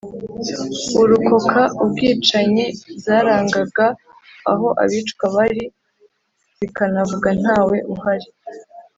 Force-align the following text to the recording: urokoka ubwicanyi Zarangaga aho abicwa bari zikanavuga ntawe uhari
urokoka 1.01 1.61
ubwicanyi 1.83 2.65
Zarangaga 3.03 3.85
aho 4.51 4.67
abicwa 4.83 5.25
bari 5.35 5.63
zikanavuga 6.59 7.29
ntawe 7.41 7.77
uhari 7.93 8.27